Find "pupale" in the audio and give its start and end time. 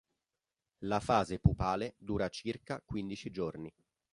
1.37-1.93